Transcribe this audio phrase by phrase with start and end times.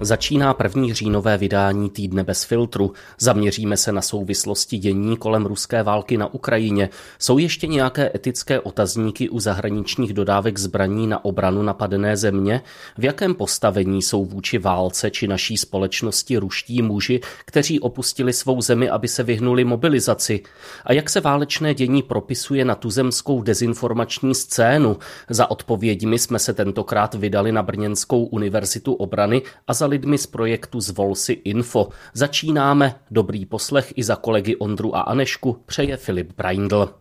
[0.00, 2.92] Začíná první říjnové vydání Týdne bez filtru.
[3.18, 6.88] Zaměříme se na souvislosti dění kolem ruské války na Ukrajině.
[7.18, 12.62] Jsou ještě nějaké etické otazníky u zahraničních dodávek zbraní na obranu napadené země?
[12.98, 18.90] V jakém postavení jsou vůči válce či naší společnosti ruští muži, kteří opustili svou zemi,
[18.90, 20.40] aby se vyhnuli mobilizaci?
[20.84, 24.96] A jak se válečné dění propisuje na tuzemskou dezinformační scénu?
[25.30, 30.80] Za odpověďmi jsme se tentokrát vydali na Brněnskou univerzitu obrany a za lidmi z projektu
[30.80, 31.88] Zvol si info.
[32.14, 32.94] Začínáme.
[33.10, 36.94] Dobrý poslech i za kolegy Ondru a Anešku přeje Filip Braindl.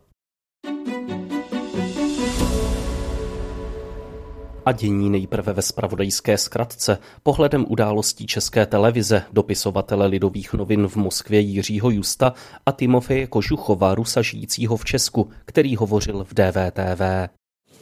[4.66, 6.98] A dění nejprve ve spravodajské zkratce.
[7.23, 12.33] Pohledem událostí České televize, dopisovatele Lidových novin v Moskvě Jiřího Justa
[12.66, 17.02] a Timofeje Kožuchova, Rusa žijícího v Česku, který hovořil v DVTV.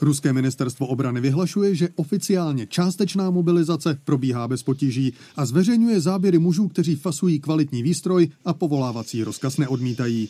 [0.00, 6.68] Ruské ministerstvo obrany vyhlašuje, že oficiálně částečná mobilizace probíhá bez potíží a zveřejňuje záběry mužů,
[6.68, 10.28] kteří fasují kvalitní výstroj a povolávací rozkaz neodmítají.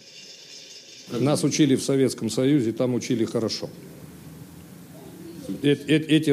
[1.20, 3.68] Nás učili v Sovětském Союзе, tam učili хорошо.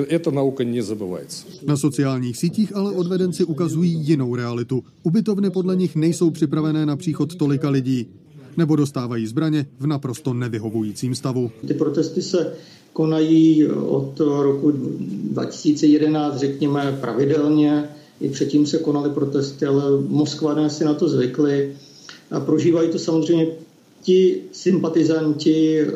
[0.09, 1.45] Эта nauka nezabývající.
[1.65, 4.83] Na sociálních sítích ale odvedenci ukazují jinou realitu.
[5.03, 8.07] Ubytovny podle nich nejsou připravené na příchod tolika lidí
[8.57, 11.51] nebo dostávají zbraně v naprosto nevyhovujícím stavu.
[11.67, 12.55] Ty protesty se
[12.92, 17.88] konají od roku 2011, řekněme, pravidelně.
[18.20, 21.72] I předtím se konaly protesty, ale Moskvané si na to zvykli.
[22.30, 23.46] A prožívají to samozřejmě
[24.02, 25.86] ti sympatizanti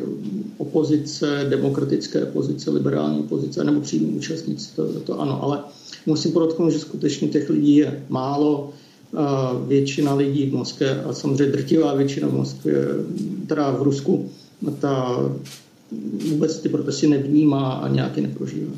[0.58, 5.60] opozice, demokratické opozice, liberální opozice, nebo přímí účastníci, to, to ano, ale
[6.06, 8.72] musím podotknout, že skutečně těch lidí je málo.
[9.66, 12.74] Většina lidí v Moskvě a samozřejmě drtivá většina v Moskvě,
[13.46, 14.30] teda v Rusku,
[14.80, 15.22] ta
[16.30, 18.72] vůbec ty protesty nevnímá a nějaký neprožívá.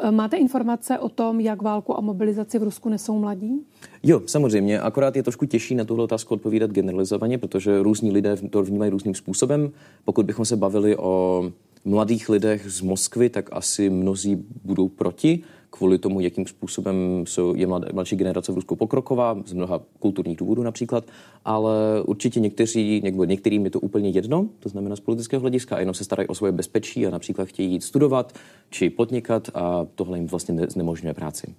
[0.00, 3.60] E, máte informace o tom, jak válku a mobilizaci v Rusku nesou mladí?
[4.02, 4.80] Jo, samozřejmě.
[4.80, 9.14] Akorát je trošku těžší na tuhle otázku odpovídat generalizovaně, protože různí lidé to vnímají různým
[9.14, 9.70] způsobem.
[10.04, 11.52] Pokud bychom se bavili o
[11.84, 17.66] mladých lidech z Moskvy, tak asi mnozí budou proti kvůli tomu, jakým způsobem jsou, je
[17.66, 21.04] mlad, mladší generace v Rusku pokroková, z mnoha kulturních důvodů například,
[21.44, 25.78] ale určitě někteří, někdo, některým je to úplně jedno, to znamená z politického hlediska, a
[25.78, 28.32] jenom se starají o svoje bezpečí a například chtějí jít studovat
[28.70, 31.54] či podnikat a tohle jim vlastně znemožňuje práci.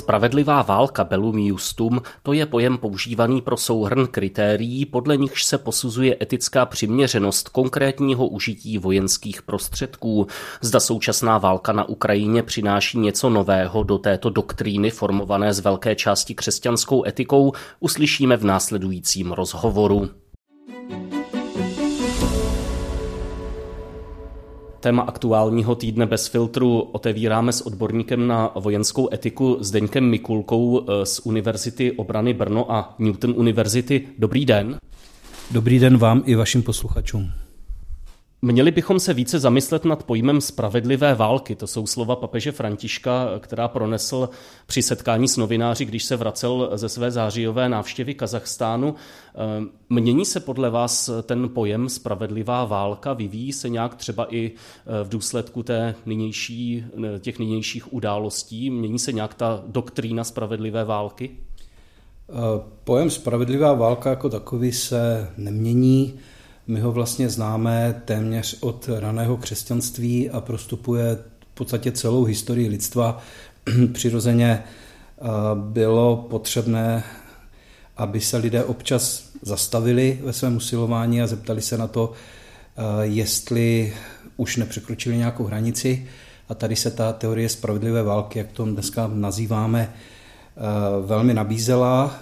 [0.00, 6.16] Spravedlivá válka Bellum Justum to je pojem používaný pro souhrn kritérií, podle nichž se posuzuje
[6.22, 10.26] etická přiměřenost konkrétního užití vojenských prostředků.
[10.60, 16.34] Zda současná válka na Ukrajině přináší něco nového do této doktríny formované z velké části
[16.34, 20.08] křesťanskou etikou, uslyšíme v následujícím rozhovoru.
[24.80, 31.20] Téma aktuálního týdne bez filtru otevíráme s odborníkem na vojenskou etiku Zdeňkem Mikulkou eh, z
[31.24, 34.06] Univerzity obrany Brno a Newton Univerzity.
[34.18, 34.78] Dobrý den.
[35.50, 37.32] Dobrý den vám i vašim posluchačům.
[38.42, 41.54] Měli bychom se více zamyslet nad pojmem spravedlivé války.
[41.54, 44.28] To jsou slova papeže Františka, která pronesl
[44.66, 48.94] při setkání s novináři, když se vracel ze své zářijové návštěvy Kazachstánu.
[49.34, 53.12] Ehm, mění se podle vás ten pojem spravedlivá válka?
[53.12, 56.84] Vyvíjí se nějak třeba i eh, v důsledku té nynější,
[57.20, 58.70] těch nynějších událostí?
[58.70, 61.30] Mění se nějak ta doktrína spravedlivé války?
[62.30, 66.20] Eh, pojem spravedlivá válka jako takový se nemění.
[66.70, 71.18] My ho vlastně známe téměř od raného křesťanství a prostupuje
[71.52, 73.22] v podstatě celou historii lidstva.
[73.92, 77.04] Přirozeně eh, bylo potřebné,
[77.96, 83.94] aby se lidé občas zastavili ve svém usilování a zeptali se na to, eh, jestli
[84.36, 86.08] už nepřekročili nějakou hranici.
[86.48, 90.60] A tady se ta teorie spravedlivé války, jak to dneska nazýváme, eh,
[91.06, 92.18] velmi nabízela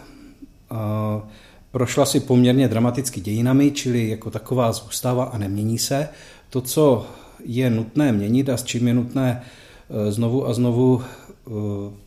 [1.70, 6.08] prošla si poměrně dramaticky dějinami, čili jako taková zůstává a nemění se.
[6.50, 7.06] To, co
[7.44, 11.50] je nutné měnit a s čím je nutné eh, znovu a znovu eh,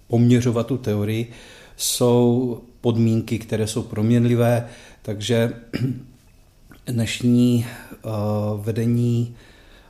[0.08, 1.32] poměřovat tu teorii,
[1.78, 4.68] jsou podmínky, které jsou proměnlivé,
[5.02, 5.54] takže
[6.86, 8.10] dnešní eh,
[8.62, 9.36] vedení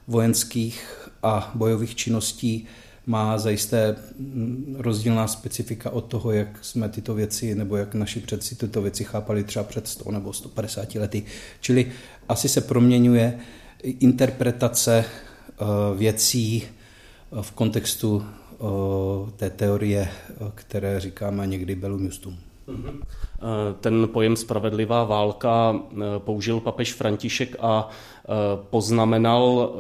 [0.08, 2.68] vojenských a bojových činností
[3.06, 8.56] má zajisté mm, rozdílná specifika od toho, jak jsme tyto věci, nebo jak naši předci
[8.56, 11.24] tyto věci chápali třeba před 100 nebo 150 lety.
[11.62, 11.92] Čili
[12.30, 13.40] asi se proměňuje
[13.84, 15.66] interpretace eh,
[15.98, 20.10] věcí eh, v kontextu eh, té teorie,
[20.56, 22.38] které říkáme někdy bellum justum.
[22.68, 23.02] Mhm.
[23.80, 25.80] Ten pojem spravedlivá válka
[26.18, 27.90] použil papež František a
[28.70, 29.74] poznamenal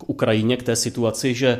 [0.00, 1.58] k Ukrajině, k té situaci, že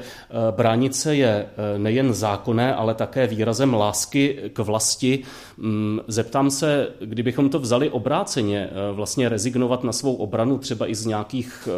[0.51, 1.47] bránit se je
[1.77, 5.23] nejen zákonné, ale také výrazem lásky k vlasti.
[5.57, 11.07] Mm, zeptám se, kdybychom to vzali obráceně, vlastně rezignovat na svou obranu třeba i z
[11.07, 11.69] nějakých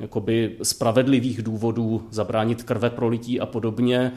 [0.00, 4.12] jakoby spravedlivých důvodů, zabránit krve prolití a podobně.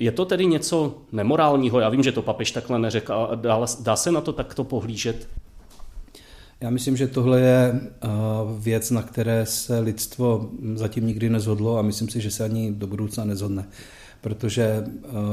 [0.00, 1.80] Je to tedy něco nemorálního?
[1.80, 5.28] Já vím, že to papež takhle neřekl, a dá, dá se na to takto pohlížet?
[6.60, 7.80] Já myslím, že tohle je e,
[8.58, 12.86] věc, na které se lidstvo zatím nikdy nezhodlo a myslím si, že se ani do
[12.86, 13.68] budoucna nezhodne.
[14.20, 14.84] Protože e,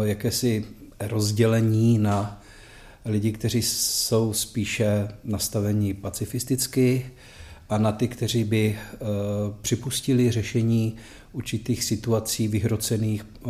[0.03, 0.65] jakési
[0.99, 2.41] rozdělení na
[3.05, 7.11] lidi, kteří jsou spíše nastavení pacifisticky,
[7.69, 8.97] a na ty, kteří by eh,
[9.61, 10.95] připustili řešení
[11.33, 13.49] určitých situací vyhrocených eh,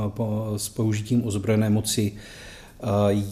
[0.58, 3.24] s použitím ozbrojené moci, eh,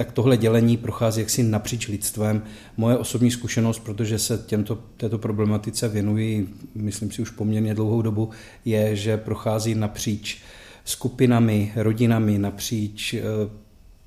[0.00, 2.42] tak tohle dělení prochází jaksi napříč lidstvem.
[2.76, 8.30] Moje osobní zkušenost, protože se těmto, této problematice věnuji, myslím si už poměrně dlouhou dobu,
[8.64, 10.38] je, že prochází napříč
[10.84, 13.14] skupinami, rodinami, napříč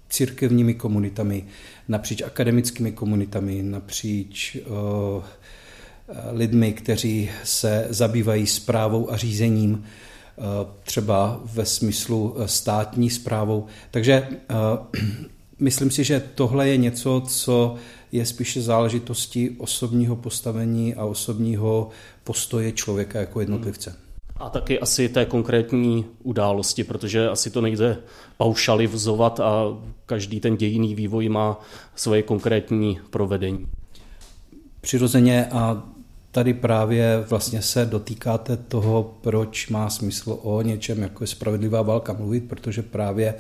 [0.10, 1.46] církevními komunitami,
[1.88, 5.24] napříč akademickými komunitami, napříč uh,
[6.32, 10.42] lidmi, kteří se zabývají zprávou a řízením, eh,
[10.84, 13.66] třeba ve smyslu eh, státní zprávou.
[13.92, 14.44] Takže eh,
[15.64, 17.76] myslím si, že tohle je něco, co
[18.12, 21.90] je spíše záležitostí osobního postavení a osobního
[22.24, 23.96] postoje člověka jako jednotlivce.
[24.38, 27.98] A taky asi té konkrétní události, protože asi to nejde
[28.38, 31.60] paušalizovat a každý ten dějiný vývoj má
[31.96, 33.68] svoje konkrétní provedení.
[34.82, 35.84] Přirozeně a
[36.32, 42.14] tady právě vlastně se dotýkáte toho, proč má smysl o něčem, jako je spravedlivá válka
[42.14, 43.34] mluvit, protože právě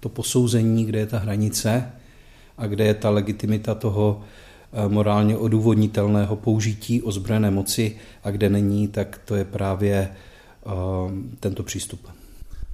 [0.00, 1.92] to posouzení, kde je ta hranice
[2.58, 4.20] a kde je ta legitimita toho
[4.72, 10.08] eh, morálně odůvodnitelného použití ozbrojené moci a kde není, tak to je právě
[10.64, 10.72] uh,
[11.40, 12.19] tento přístup.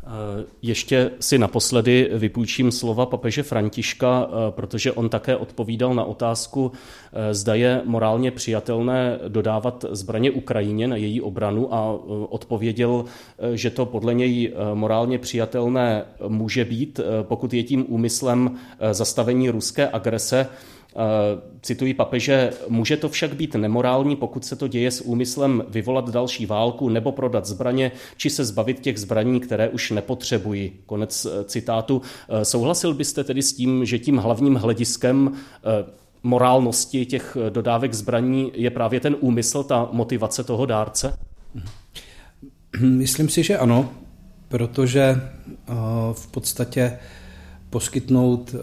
[0.07, 6.73] Eh, ještě si naposledy vypůjčím slova papeže Františka, eh, protože on také odpovídal na otázku,
[7.13, 11.99] eh, zda je morálně přijatelné dodávat zbraně Ukrajině na její obranu a
[12.29, 13.05] odpověděl,
[13.55, 18.59] že to podle něj morálně přijatelné může být, pokud je tím úmyslem
[18.93, 20.49] zastavení ruské agrese
[21.63, 26.47] cituji papeže, může to však být nemorální, pokud se to děje s úmyslem vyvolat další
[26.47, 30.73] válku nebo prodat zbraně, či se zbavit těch zbraní, které už nepotřebují.
[30.87, 32.03] Konec eh, citátu.
[32.29, 35.37] Eh, souhlasil byste tedy s tím, že tím hlavním hlediskem
[36.23, 41.19] morálnosti těch dodávek zbraní je právě ten úmysl, ta motivace toho dárce?
[42.81, 43.91] Myslím si, že ano,
[44.49, 45.21] protože
[46.13, 46.99] v podstatě
[47.71, 48.59] poskytnout eh,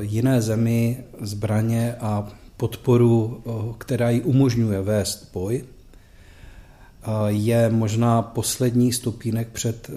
[0.00, 8.92] jiné zemi zbraně a podporu, eh, která ji umožňuje vést boj, eh, je možná poslední
[8.92, 9.90] stupínek před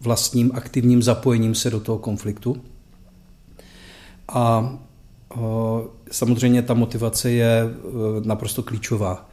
[0.00, 2.56] vlastním aktivním zapojením se do toho konfliktu.
[4.28, 4.74] A
[6.10, 7.62] samozřejmě ta motivace je
[8.24, 9.30] naprosto klíčová.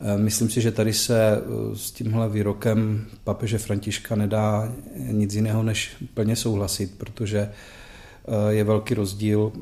[0.00, 5.62] Eh, myslím si, že tady se eh, s tímhle výrokem papeže Františka nedá nic jiného,
[5.62, 9.52] než plně souhlasit, protože eh, je velký rozdíl,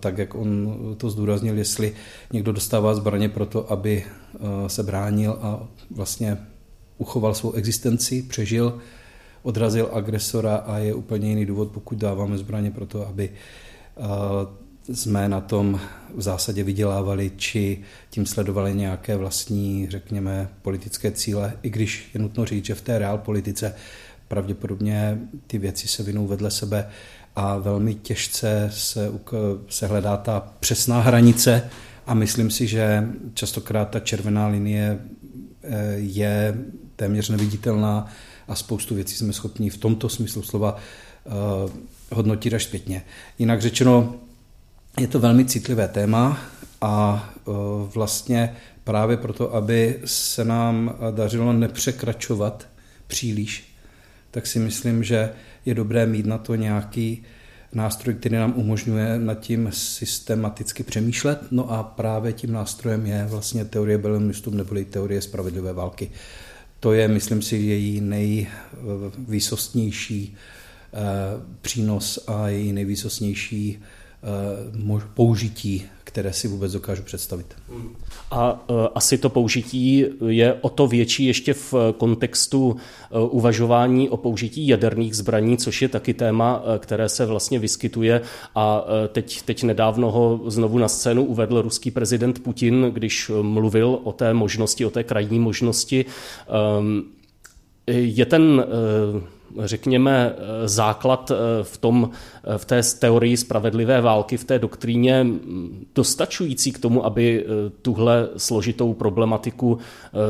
[0.00, 1.94] tak jak on to zdůraznil, jestli
[2.32, 4.04] někdo dostává zbraně pro to, aby
[4.66, 6.38] se bránil a vlastně
[6.98, 8.78] uchoval svou existenci, přežil,
[9.42, 13.30] odrazil agresora a je úplně jiný důvod, pokud dáváme zbraně pro to, aby
[14.92, 15.80] jsme na tom
[16.14, 22.44] v zásadě vydělávali, či tím sledovali nějaké vlastní, řekněme, politické cíle, i když je nutno
[22.44, 23.74] říct, že v té reál politice
[24.28, 26.88] pravděpodobně ty věci se vinou vedle sebe
[27.36, 29.12] a velmi těžce se,
[29.68, 31.70] se hledá ta přesná hranice
[32.06, 34.98] a myslím si, že častokrát ta červená linie
[35.62, 36.54] eh, je
[36.96, 38.06] téměř neviditelná
[38.48, 41.30] a spoustu věcí jsme schopni v tomto smyslu slova eh,
[42.12, 43.02] hodnotit až zpětně.
[43.38, 44.14] Jinak řečeno,
[45.00, 46.40] je to velmi citlivé téma
[46.80, 47.40] a e,
[47.94, 52.68] vlastně právě proto, aby se nám dařilo nepřekračovat
[53.06, 53.64] příliš,
[54.30, 55.32] tak si myslím, že
[55.66, 57.22] je dobré mít na to nějaký
[57.72, 61.38] nástroj, který nám umožňuje nad tím systematicky přemýšlet.
[61.50, 66.10] No a právě tím nástrojem je vlastně teorie Bellum neboli teorie spravedlivé války.
[66.80, 70.36] to je, myslím si, její nejvýsostnější
[71.60, 73.82] přínos a její nejvýsostnější
[75.14, 77.46] použití které si vůbec dokážu představit.
[78.30, 82.76] A uh, asi to použití je o to větší ještě v kontextu uh,
[83.36, 88.20] uvažování o použití jaderných zbraní, což je taky téma, které se vlastně vyskytuje
[88.54, 94.12] a teď, teď nedávno ho znovu na scénu uvedl ruský prezident Putin, když mluvil o
[94.12, 96.04] té možnosti, o té krajní možnosti.
[96.78, 97.04] Um,
[97.86, 98.64] je ten
[99.58, 100.34] řekněme,
[100.64, 102.10] základ eh, v, tom,
[102.44, 105.26] eh, v té teorii spravedlivé války, v té doktríně
[105.94, 109.78] dostačující k tomu, aby eh, tuhle složitou problematiku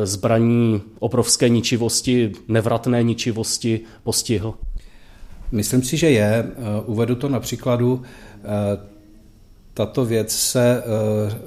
[0.04, 4.54] zbraní obrovské ničivosti, nevratné ničivosti postihl?
[5.52, 6.46] Myslím si, že je.
[6.86, 8.02] Uvedu to na příkladu.
[9.74, 10.82] Tato věc se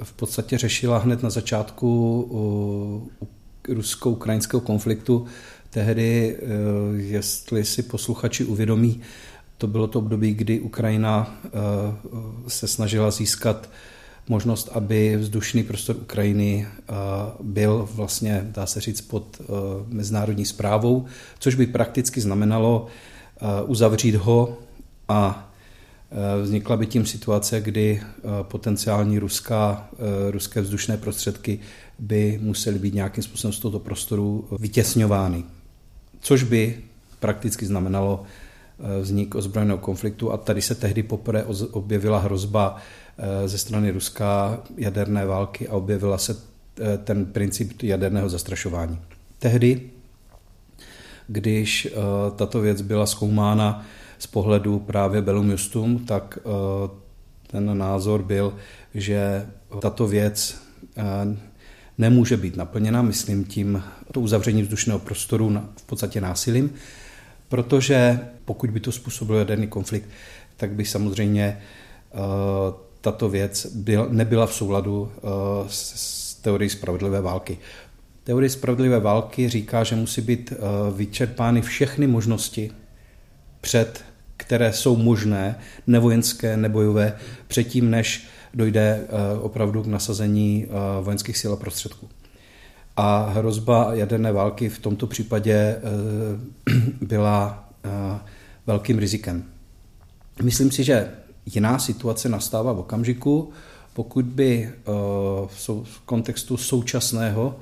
[0.02, 2.28] v podstatě řešila hned na začátku
[3.68, 5.26] rusko-ukrajinského konfliktu
[5.70, 6.46] Tehdy, eh,
[6.96, 9.00] jestli si posluchači uvědomí,
[9.58, 11.50] to bylo to období, kdy Ukrajina eh,
[12.48, 13.70] se snažila získat
[14.28, 16.92] možnost, aby vzdušný prostor Ukrajiny eh,
[17.42, 19.40] byl vlastně, dá se říct, pod
[19.88, 21.06] mezinárodní zprávou,
[21.38, 22.86] což by prakticky znamenalo
[23.66, 24.58] uzavřít ho
[25.08, 25.44] a
[26.42, 28.02] Vznikla by tím situace, kdy
[28.42, 29.88] potenciální ruská,
[30.30, 31.58] ruské vzdušné prostředky
[31.98, 35.44] by musely být nějakým způsobem z tohoto prostoru vytěsňovány
[36.20, 36.82] což by
[37.20, 42.76] prakticky znamenalo eh, vznik ozbrojeného konfliktu a tady se tehdy poprvé objevila hrozba
[43.18, 46.36] eh, ze strany Ruska jaderné války a objevila se
[46.80, 48.98] eh, ten princip jaderného zastrašování.
[49.38, 49.90] Tehdy,
[51.26, 51.88] když
[52.36, 53.86] tato věc byla zkoumána
[54.18, 56.38] z pohledu právě Bellum Justum, tak
[57.46, 58.54] ten názor byl,
[58.94, 59.46] že
[59.80, 60.62] tato věc
[61.98, 66.70] nemůže být naplněna, myslím tím to uzavření vzdušného prostoru v podstatě násilím,
[67.48, 70.08] protože pokud by to způsobilo jaderný konflikt,
[70.56, 71.58] tak by samozřejmě
[72.12, 72.18] eh,
[73.00, 75.20] tato věc byl, nebyla v souladu eh,
[75.66, 77.58] s teorií spravedlivé války.
[78.24, 80.56] Teorie spravedlivé války říká, že musí být eh,
[80.96, 82.70] vyčerpány všechny možnosti
[83.60, 84.04] před,
[84.36, 89.06] které jsou možné, nevojenské, nebojové, předtím, než dojde
[89.40, 90.66] opravdu k nasazení
[91.02, 92.08] vojenských sil a prostředků
[92.98, 95.80] a hrozba jaderné války v tomto případě eh,
[97.00, 97.90] byla eh,
[98.66, 99.44] velkým rizikem.
[100.42, 101.10] Myslím si, že
[101.46, 103.50] jiná situace nastává v okamžiku,
[103.94, 104.72] pokud by eh,
[105.82, 107.56] v kontextu současného,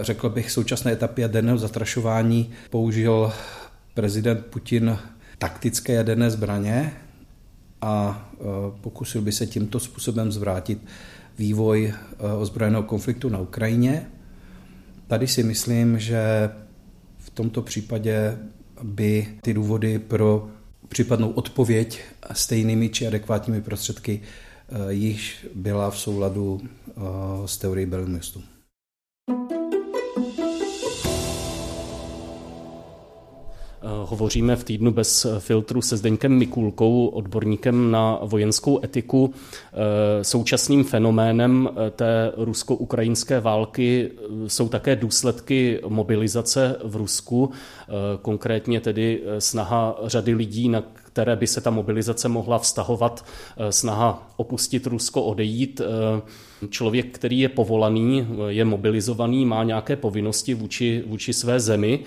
[0.00, 3.32] řekl bych, současné etapy jaderného zatrašování použil
[3.94, 4.98] prezident Putin
[5.38, 6.92] taktické jaderné zbraně
[7.84, 8.28] a
[8.80, 10.78] pokusil by se tímto způsobem zvrátit
[11.38, 11.94] vývoj
[12.38, 14.06] ozbrojeného konfliktu na Ukrajině.
[15.06, 16.50] Tady si myslím, že
[17.18, 18.38] v tomto případě
[18.82, 20.48] by ty důvody pro
[20.88, 22.00] případnou odpověď
[22.32, 26.60] stejnými či adekvátními prostředky eh, již byla v souladu
[27.46, 28.42] s teorií Belmistu.
[29.30, 29.53] Eh,
[34.04, 39.34] hovoříme v týdnu bez filtru se Zdeňkem Mikulkou, odborníkem na vojenskou etiku.
[39.72, 44.10] Eh, současným fenoménem eh, té rusko-ukrajinské války
[44.46, 47.50] jsou také důsledky mobilizace v Rusku,
[48.22, 53.24] konkrétně tedy snaha řady lidí, na které by se ta mobilizace mohla vztahovat,
[53.70, 55.80] snaha opustit Rusko, odejít.
[56.68, 62.04] Člověk, který je povolaný, je mobilizovaný, má nějaké povinnosti vůči, vůči své zemi,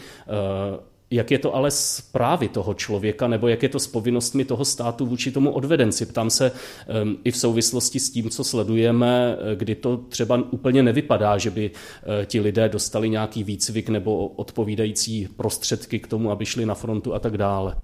[1.12, 4.66] jak je to ale s právy toho člověka, nebo jak je to s povinnostmi toho
[4.66, 6.06] státu vůči tomu odvedenci?
[6.06, 10.84] Ptám se um, i v souvislosti s tím, co sledujeme, eh, kdy to třeba úplně
[10.84, 16.46] nevypadá, že by uh, ti lidé dostali nějaký výcvik nebo odpovídající prostředky k tomu, aby
[16.46, 17.76] šli na frontu a tak dále.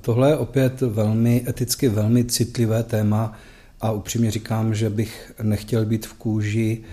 [0.00, 3.32] Tohle je opět velmi eticky velmi citlivé téma
[3.80, 6.84] a upřímně říkám, že bych nechtěl být v kůži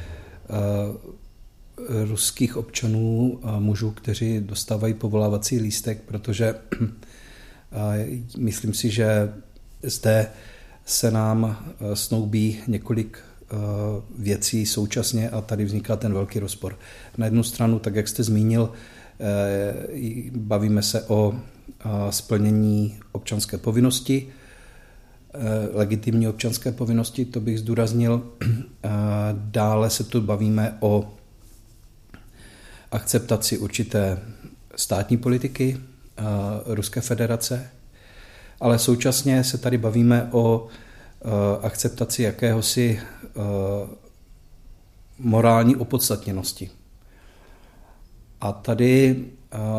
[0.50, 1.18] uh,
[2.10, 6.56] ruských občanů, mužů, kteří dostávají povolávací lístek, protože
[8.38, 9.34] myslím si, že
[9.84, 10.28] zde
[10.86, 13.20] se nám snoubí několik
[14.18, 16.80] věcí současně a tady vzniká ten velký rozpor.
[17.18, 18.72] Na jednu stranu, tak jak jste zmínil,
[19.20, 19.74] e,
[20.32, 21.36] bavíme se o
[22.10, 24.28] splnění občanské povinnosti,
[25.34, 28.24] e, legitimní občanské povinnosti, to bych zdůraznil.
[29.34, 31.17] Dále se tu bavíme o
[32.92, 34.20] akceptaci určité
[34.76, 35.78] státní politiky
[36.18, 36.24] eh,
[36.66, 37.70] Ruské federace,
[38.60, 41.28] ale současně se tady bavíme o eh,
[41.62, 43.30] akceptaci jakéhosi eh,
[45.20, 46.70] morální opodstatněnosti.
[48.42, 49.26] A tady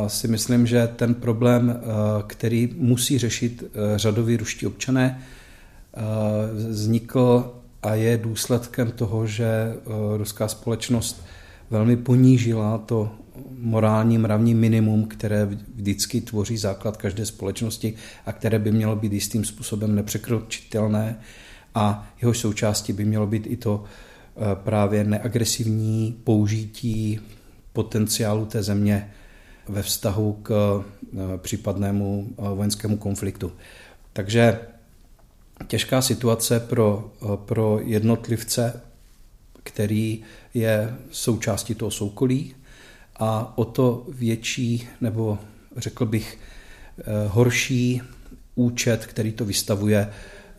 [0.06, 1.80] si myslím, že ten problém,
[2.26, 3.64] který musí řešit
[3.96, 5.22] řadoví ruští občané,
[6.52, 9.74] vznikl a je důsledkem toho, že
[10.16, 11.22] ruská společnost
[11.70, 13.10] velmi ponížila to
[13.58, 17.94] morální mravní minimum, které vždycky tvoří základ každé společnosti
[18.26, 21.20] a které by mělo být jistým způsobem nepřekročitelné
[21.75, 27.20] a jeho součástí by mělo být i to eh, právě neagresivní použití
[27.72, 29.10] potenciálu té země
[29.68, 33.52] ve vztahu k eh, případnému eh, vojenskému konfliktu.
[34.12, 34.60] Takže
[35.66, 38.80] těžká situace pro, pro jednotlivce,
[39.62, 40.22] který
[40.58, 42.54] je součástí toho soukolí
[43.16, 45.38] a o to větší, nebo
[45.76, 46.38] řekl bych,
[47.28, 48.02] horší
[48.54, 50.10] účet, který to vystavuje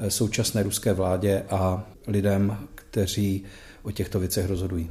[0.07, 3.43] současné ruské vládě a lidem, kteří
[3.83, 4.89] o těchto věcech rozhodují.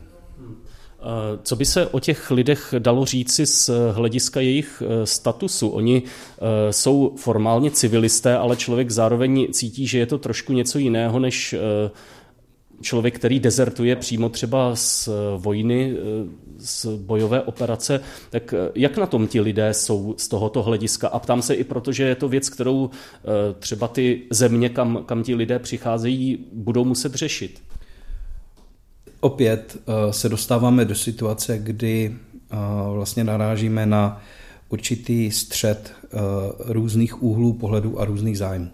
[1.01, 5.69] Eh, co by se o těch lidech dalo říci z hlediska jejich eh, statusu?
[5.69, 11.19] Oni eh, jsou formálně civilisté, ale člověk zároveň cítí, že je to trošku něco jiného
[11.19, 11.55] než
[12.81, 15.97] člověk, který dezertuje přímo třeba z vojny,
[16.59, 21.09] z bojové operace, tak jak na tom ti lidé jsou z tohoto hlediska?
[21.09, 22.91] A ptám se i proto, že je to věc, kterou
[23.59, 27.61] třeba ty země, kam, kam ti lidé přicházejí, budou muset řešit
[29.21, 32.17] opět eh, se dostáváme do situace, kdy
[32.51, 32.57] eh,
[32.93, 34.23] vlastně narážíme na
[34.69, 36.19] určitý střed eh,
[36.59, 38.71] různých úhlů pohledu a různých zájmů.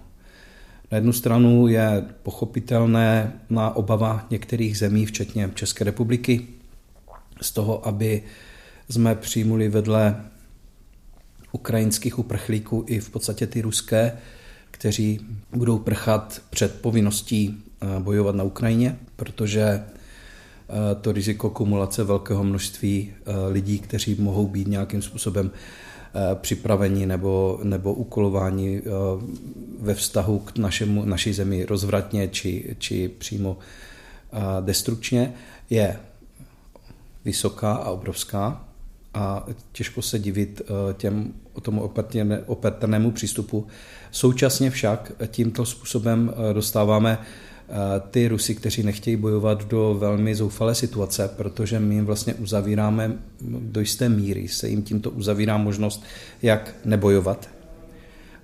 [0.90, 6.46] Na jednu stranu je pochopitelné na obava některých zemí, včetně České republiky,
[7.40, 8.22] z toho, aby
[8.90, 10.24] jsme přijmuli vedle
[11.52, 14.12] ukrajinských uprchlíků i v podstatě ty ruské,
[14.70, 15.20] kteří
[15.52, 17.64] budou prchat před povinností
[17.98, 19.84] bojovat na Ukrajině, protože
[20.68, 25.58] Eh, to riziko kumulace velkého množství eh, lidí, kteří mohou být nějakým způsobem eh,
[26.34, 28.82] připraveni nebo, nebo ukolováni
[29.80, 33.58] ve vztahu k našemu, naší zemi rozvratně či, či přímo
[34.60, 35.34] destrukčně,
[35.70, 35.96] je
[37.24, 38.64] vysoká a obrovská
[39.14, 40.62] a těžko se divit
[40.96, 41.90] těm, tomu
[42.46, 43.66] opatrnému přístupu.
[44.10, 47.18] Současně však tímto způsobem dostáváme
[48.10, 53.18] ty Rusy, kteří nechtějí bojovat do velmi zoufalé situace, protože my jim vlastně uzavíráme
[53.60, 56.04] do jisté míry, se jim tímto uzavírá možnost,
[56.42, 57.48] jak nebojovat.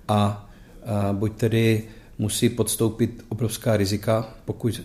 [0.07, 0.49] A,
[0.85, 1.83] a buď tedy
[2.17, 4.81] musí podstoupit obrovská rizika, pokud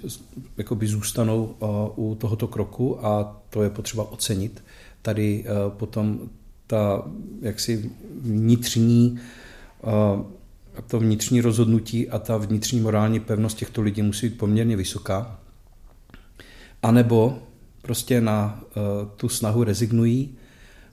[0.56, 1.54] jakoby zůstanou
[1.96, 4.64] u tohoto kroku a to je potřeba ocenit.
[5.02, 6.20] Tady potom
[6.66, 7.02] ta
[7.40, 9.18] jaksi vnitřní
[10.76, 15.38] a to vnitřní rozhodnutí a ta vnitřní morální pevnost těchto lidí musí být poměrně vysoká.
[16.82, 17.38] A nebo
[17.82, 20.30] prostě na uh, tu snahu rezignují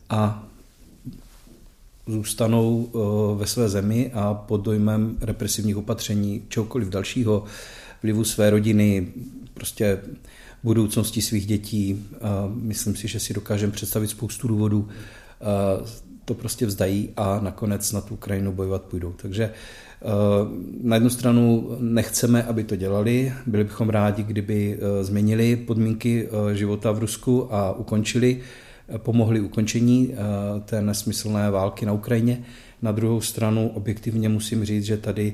[0.09, 0.47] a
[2.07, 7.43] zůstanou uh, ve své zemi a pod dojmem represivních opatření, čehokoliv dalšího,
[8.03, 9.07] vlivu své rodiny,
[9.53, 9.99] prostě
[10.63, 11.93] budoucnosti svých dětí.
[11.93, 15.87] Uh, myslím si, že si dokážeme představit spoustu důvodů, uh,
[16.25, 19.13] to prostě vzdají a nakonec na tu Ukrajinu bojovat půjdou.
[19.21, 20.05] Takže eh,
[20.81, 26.55] na jednu stranu nechceme, aby to dělali, byli bychom rádi, kdyby eh, změnili podmínky eh,
[26.55, 28.39] života v Rusku a ukončili,
[28.97, 30.13] pomohli ukončení
[30.65, 32.43] té nesmyslné války na Ukrajině.
[32.81, 35.33] Na druhou stranu objektivně musím říct, že tady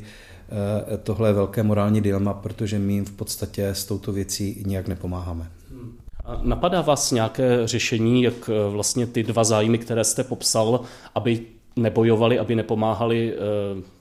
[1.03, 5.58] tohle je velké morální dilema, protože my jim v podstatě s touto věcí nijak nepomáháme.
[6.41, 10.79] Napadá vás nějaké řešení, jak eh, vlastně ty dva zájmy, které jste popsal,
[11.15, 11.41] aby
[11.75, 13.37] nebojovali, aby nepomáhali eh,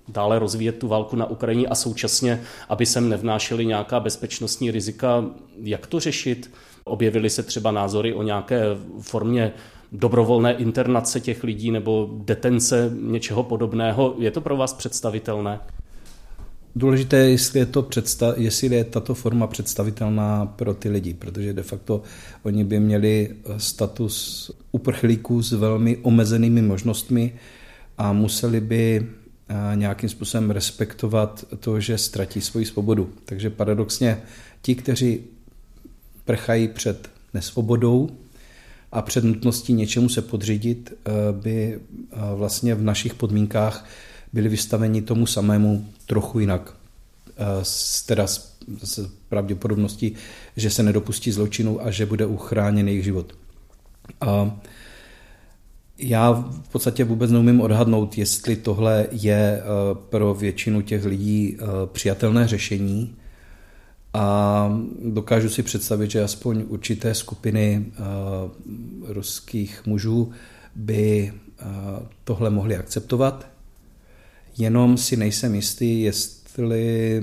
[0.08, 5.24] dále rozvíjet tu válku na Ukrajině a současně, aby sem nevnášeli nějaká bezpečnostní rizika.
[5.62, 6.50] Jak to řešit?
[6.84, 8.62] Objevily se třeba názory o nějaké
[9.00, 9.52] formě
[9.92, 14.14] dobrovolné internace těch lidí nebo detence něčeho podobného.
[14.18, 15.60] Je to pro vás představitelné?
[16.76, 21.52] Důležité je, jestli je, to představ, jestli je tato forma představitelná pro ty lidi, protože
[21.52, 22.02] de facto
[22.42, 27.32] oni by měli status uprchlíků s velmi omezenými možnostmi
[27.98, 29.06] a museli by
[29.48, 33.10] eh, nějakým způsobem respektovat to, že ztratí svoji svobodu.
[33.24, 34.22] Takže paradoxně
[34.62, 35.20] ti, kteří
[36.24, 38.08] prchají před nesvobodou
[38.92, 41.80] a před nutností něčemu se podřídit, eh, by
[42.12, 43.84] eh, vlastně v našich podmínkách
[44.32, 46.74] byli vystaveni tomu samému trochu jinak.
[48.06, 50.14] Teda s pravděpodobností,
[50.56, 53.34] že se nedopustí zločinu a že bude uchráněn jejich život.
[54.20, 54.60] A
[55.98, 59.62] já v podstatě vůbec neumím odhadnout, jestli tohle je e,
[59.94, 63.14] pro většinu těch lidí e, přijatelné řešení.
[64.14, 67.86] A dokážu si představit, že aspoň určité skupiny
[69.06, 70.32] ruských mužů
[70.74, 71.32] by
[72.24, 73.46] tohle mohli akceptovat.
[74.58, 77.22] Jenom si nejsem jistý, jestli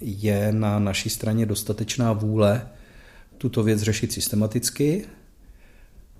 [0.00, 2.68] je na naší straně dostatečná vůle
[3.38, 5.04] tuto věc řešit systematicky,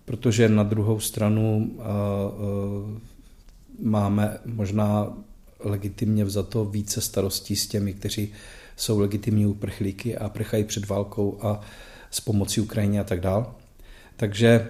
[0.04, 1.76] protože na druhou stranu
[3.82, 5.18] máme možná
[5.60, 8.32] legitimně vzato více starostí s těmi, kteří
[8.76, 11.60] jsou legitimní uprchlíky a prchají před válkou a
[12.10, 13.54] s pomocí Ukrajině a tak dál.
[14.16, 14.68] Takže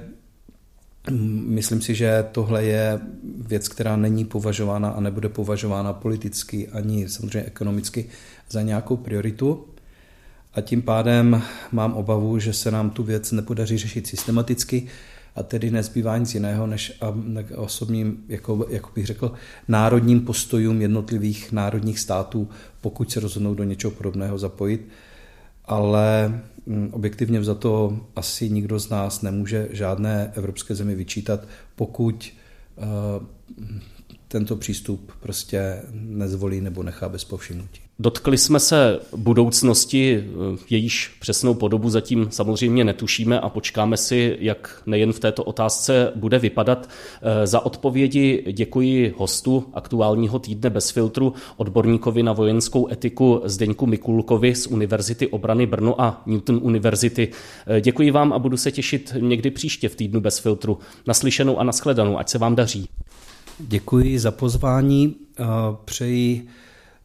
[1.11, 3.01] myslím si, že tohle je
[3.39, 8.07] věc, která není považována a nebude považována politicky ani samozřejmě ekonomicky
[8.51, 9.65] za nějakou prioritu.
[10.55, 14.87] A tím pádem mám obavu, že se nám tu věc nepodaří řešit systematicky,
[15.37, 17.01] a tedy nezbývá nic jiného, než
[17.57, 19.33] osobním, jako, jako bych řekl,
[19.69, 22.49] národním postojům jednotlivých národních států,
[22.81, 24.89] pokud se rozhodnou do něčeho podobného zapojit.
[25.65, 31.41] Ale mm, objektivně za to asi nikdo z nás nemůže žádné evropské zemi vyčítat,
[31.77, 32.33] pokud
[32.77, 33.27] uh,
[34.35, 37.81] tento přístup prostě nezvolí nebo nechá bez povšimnutí.
[37.99, 44.83] Dotkli jsme se budoucnosti, eh, jejíž přesnou podobu zatím samozřejmě netušíme a počkáme si, jak
[44.87, 46.89] nejen v této otázce bude vypadat.
[47.23, 54.55] Eh, za odpovědi děkuji hostu aktuálního týdne bez filtru, odborníkovi na vojenskou etiku Zdeňku Mikulkovi
[54.55, 57.29] z Univerzity obrany Brno a Newton Univerzity.
[57.67, 60.79] Eh, děkuji vám a budu se těšit někdy příště v týdnu bez filtru.
[61.07, 62.89] Naslyšenou a nashledanou, ať se vám daří.
[63.59, 65.17] Děkuji za pozvání.
[65.85, 66.49] Přeji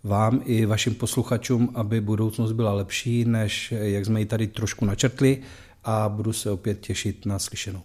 [0.03, 5.41] vám i vašim posluchačům, aby budoucnost byla lepší, než jak jsme ji tady trošku načrtli
[5.83, 7.81] a budu se opět těšit na slyšenou.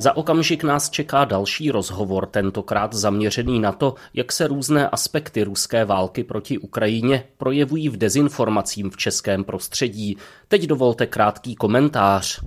[0.00, 5.84] Za okamžik nás čeká další rozhovor, tentokrát zaměřený na to, jak se různé aspekty ruské
[5.84, 10.16] války proti Ukrajině projevují v dezinformacím v českém prostředí.
[10.48, 12.40] Teď dovolte krátký komentář.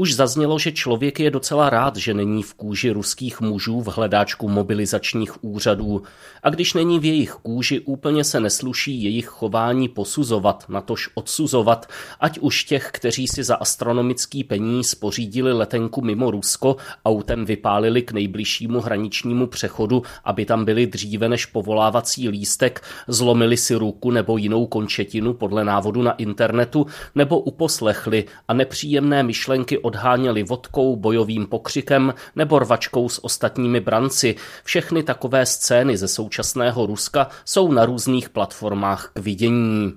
[0.00, 4.48] Už zaznělo, že člověk je docela rád, že není v kůži ruských mužů v hledáčku
[4.48, 6.02] mobilizačních úřadů.
[6.42, 11.86] A když není v jejich kůži, úplně se nesluší jejich chování posuzovat, natož odsuzovat,
[12.20, 18.12] ať už těch, kteří si za astronomický peníz pořídili letenku mimo Rusko, autem vypálili k
[18.12, 24.66] nejbližšímu hraničnímu přechodu, aby tam byli dříve než povolávací lístek, zlomili si ruku nebo jinou
[24.66, 32.58] končetinu podle návodu na internetu, nebo uposlechli a nepříjemné myšlenky odháněli vodkou, bojovým pokřikem nebo
[32.58, 34.36] rvačkou s ostatními branci.
[34.64, 39.92] Všechny takové scény ze současného Ruska jsou na různých platformách k vidění.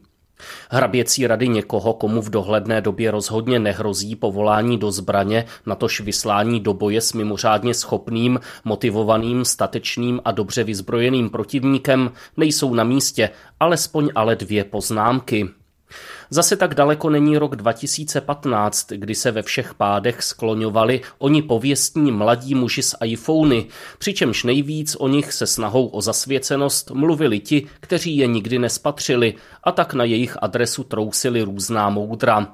[0.69, 6.73] Hraběcí rady někoho, komu v dohledné době rozhodně nehrozí povolání do zbraně, natož vyslání do
[6.73, 14.35] boje s mimořádně schopným, motivovaným, statečným a dobře vyzbrojeným protivníkem, nejsou na místě, alespoň ale
[14.35, 15.60] dvě poznámky.
[16.29, 22.55] Zase tak daleko není rok 2015, kdy se ve všech pádech skloňovali oni pověstní mladí
[22.55, 28.27] muži z iPhony, přičemž nejvíc o nich se snahou o zasvěcenost mluvili ti, kteří je
[28.27, 32.47] nikdy nespatřili a tak na jejich adresu trousili různá moudra.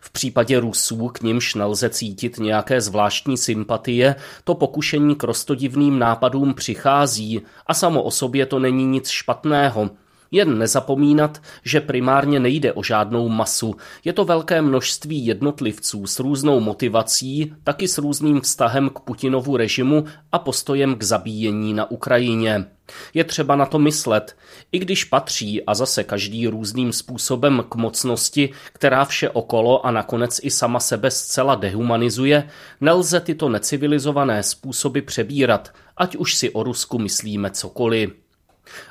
[0.00, 6.54] V případě Rusů, k nimž nelze cítit nějaké zvláštní sympatie, to pokušení k rostodivným nápadům
[6.54, 9.90] přichází a samo o sobě to není nic špatného–
[10.34, 13.76] jen nezapomínat, že primárně nejde o žádnou masu.
[14.04, 20.04] Je to velké množství jednotlivců s různou motivací, taky s různým vztahem k Putinovu režimu
[20.32, 22.66] a postojem k zabíjení na Ukrajině.
[23.14, 24.36] Je třeba na to myslet,
[24.72, 30.40] i když patří a zase každý různým způsobem k mocnosti, která vše okolo a nakonec
[30.42, 32.48] i sama sebe zcela dehumanizuje,
[32.80, 38.23] nelze tyto necivilizované způsoby přebírat, ať už si o Rusku myslíme cokoliv.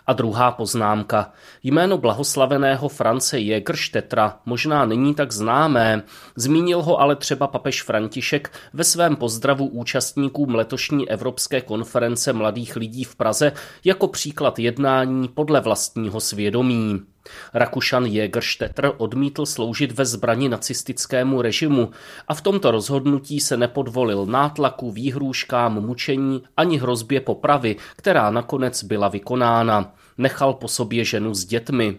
[0.07, 1.31] A druhá poznámka.
[1.63, 6.03] Jméno blahoslaveného France Jägerštetra možná není tak známé,
[6.35, 13.03] zmínil ho ale třeba papež František ve svém pozdravu účastníkům letošní Evropské konference mladých lidí
[13.03, 13.51] v Praze
[13.83, 17.12] jako příklad jednání podle vlastního svědomí.
[17.53, 21.91] Rakušan Jägerstätter odmítl sloužit ve zbrani nacistickému režimu
[22.27, 29.07] a v tomto rozhodnutí se nepodvolil nátlaku, výhrůžkám, mučení ani hrozbě popravy, která nakonec byla
[29.07, 29.95] vykonána.
[30.17, 31.97] Nechal po sobě ženu s dětmi.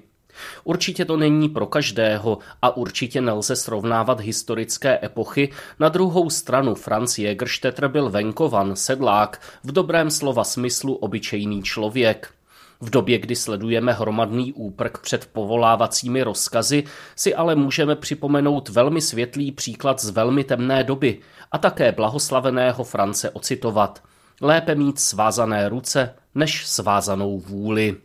[0.65, 5.53] Určitě to není pro každého a určitě nelze srovnávat historické epochy.
[5.79, 12.35] Na druhou stranu Franz Jägerstätter byl venkovan, sedlák, v dobrém slova smyslu obyčejný člověk.
[12.81, 16.85] V době, kdy sledujeme hromadný úprk před povolávacími rozkazy,
[17.17, 21.21] si ale můžeme připomenout velmi světlý příklad z velmi temné doby
[21.53, 24.03] a také blahoslaveného France ocitovat.
[24.41, 27.97] Lépe mít svázané ruce, než svázanou vůli.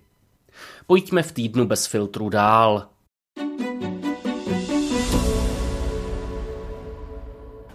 [0.87, 2.87] Pojďme v týdnu bez filtru dál.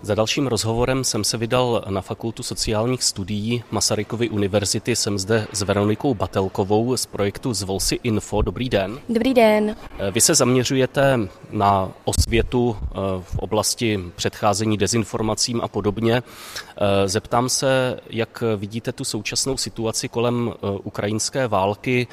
[0.04, 4.96] Za dalším rozhovorem jsem se vydal na Fakultu sociálních studií Masarykovy univerzity.
[4.96, 8.42] Jsem zde s Veronikou Batelkovou z projektu Zvolsi Info.
[8.42, 8.98] Dobrý den.
[9.08, 9.76] Dobrý den.
[10.10, 11.18] Vy se zaměřujete
[11.50, 16.22] na osvětu eh, v oblasti předcházení dezinformacím a podobně.
[16.22, 22.06] Eh, zeptám se, jak vidíte tu současnou situaci kolem eh, ukrajinské války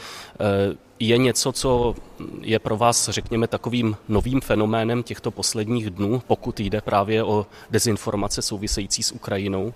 [1.08, 1.96] je něco, co
[2.42, 8.42] je pro vás, řekněme, takovým novým fenoménem těchto posledních dnů, pokud jde právě o dezinformace
[8.42, 9.74] související s Ukrajinou?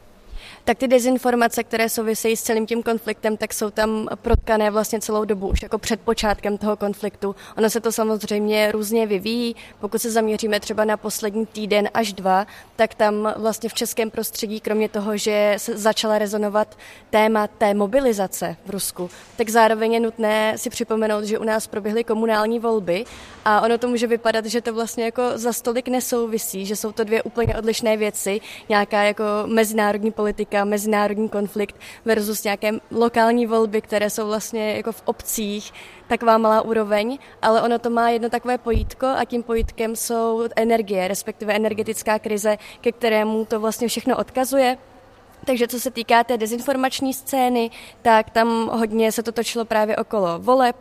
[0.65, 5.25] Tak ty dezinformace, které souvisejí s celým tím konfliktem, tak jsou tam protkané vlastně celou
[5.25, 7.35] dobu, už jako před počátkem toho konfliktu.
[7.57, 9.55] Ono se to samozřejmě různě vyvíjí.
[9.79, 14.59] Pokud se zaměříme třeba na poslední týden až dva, tak tam vlastně v českém prostředí,
[14.59, 16.77] kromě toho, že se začala rezonovat
[17.09, 22.03] téma té mobilizace v Rusku, tak zároveň je nutné si připomenout, že u nás proběhly
[22.03, 23.05] komunální volby
[23.45, 27.03] a ono to může vypadat, že to vlastně jako za stolik nesouvisí, že jsou to
[27.03, 33.81] dvě úplně odlišné věci, nějaká jako mezinárodní politika politika, mezinárodní konflikt versus nějaké lokální volby,
[33.81, 35.73] které jsou vlastně jako v obcích,
[36.07, 41.07] taková malá úroveň, ale ono to má jedno takové pojítko a tím pojítkem jsou energie,
[41.07, 44.77] respektive energetická krize, ke kterému to vlastně všechno odkazuje.
[45.45, 50.39] Takže co se týká té dezinformační scény, tak tam hodně se to točilo právě okolo
[50.39, 50.75] voleb.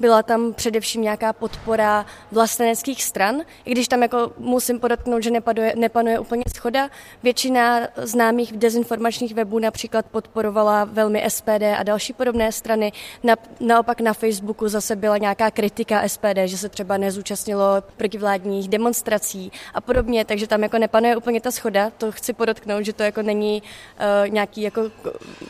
[0.00, 5.72] Byla tam především nějaká podpora vlasteneckých stran, i když tam jako musím podotknout, že nepanuje,
[5.76, 6.90] nepanuje úplně schoda.
[7.22, 12.92] Většina známých dezinformačních webů například podporovala velmi SPD a další podobné strany.
[13.22, 17.64] Na, naopak na Facebooku zase byla nějaká kritika SPD, že se třeba nezúčastnilo
[17.96, 21.90] protivládních demonstrací a podobně, takže tam jako nepanuje úplně ta schoda.
[21.90, 24.82] To chci podotknout, že to jako není uh, nějaký jako